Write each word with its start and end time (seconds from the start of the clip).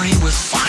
fire 0.00 0.24
with 0.24 0.59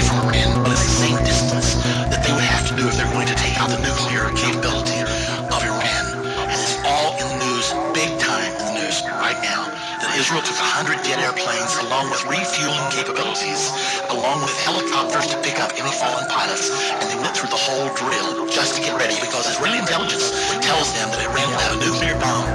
from 0.00 0.24
Iran, 0.28 0.62
but 0.64 0.76
the 0.76 0.90
same 1.00 1.16
distance 1.24 1.74
that 2.08 2.20
they 2.24 2.32
would 2.32 2.44
have 2.44 2.66
to 2.68 2.74
do 2.76 2.88
if 2.88 2.96
they're 2.96 3.12
going 3.12 3.28
to 3.28 3.36
take 3.36 3.56
out 3.60 3.68
the 3.68 3.80
nuclear 3.80 4.28
capability 4.36 5.00
of 5.48 5.58
Iran. 5.60 6.04
And 6.48 6.56
it's 6.56 6.80
all 6.84 7.16
in 7.20 7.26
the 7.28 7.38
news, 7.44 7.72
big 7.92 8.10
time 8.20 8.50
in 8.60 8.64
the 8.72 8.76
news 8.80 9.02
right 9.20 9.38
now, 9.44 9.68
that 10.00 10.10
Israel 10.16 10.40
took 10.40 10.56
100 10.56 11.04
jet 11.04 11.20
airplanes 11.20 11.76
along 11.84 12.08
with 12.08 12.24
refueling 12.28 12.86
capabilities, 12.90 13.72
along 14.08 14.40
with 14.40 14.54
helicopters 14.64 15.28
to 15.32 15.36
pick 15.44 15.60
up 15.60 15.74
any 15.76 15.92
fallen 15.92 16.24
pilots, 16.32 16.72
and 16.96 17.06
they 17.10 17.18
went 17.20 17.36
through 17.36 17.52
the 17.52 17.60
whole 17.60 17.92
drill 17.94 18.48
just 18.48 18.76
to 18.76 18.80
get 18.80 18.96
ready 18.96 19.16
because 19.20 19.44
Israeli 19.48 19.78
intelligence 19.78 20.32
tells 20.64 20.94
them 20.96 21.12
that 21.12 21.20
Iran 21.28 21.48
will 21.50 21.62
have 21.62 21.76
a 21.76 21.80
nuclear 21.84 22.16
bomb 22.16 22.46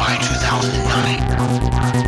by 0.00 0.16
2009. 0.22 2.05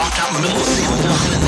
Dropped 0.00 0.18
out 0.18 0.28
in 0.30 0.34
the 0.36 0.40
middle 0.40 0.56
of 0.56 0.64
the 0.64 0.72
sea 0.72 1.39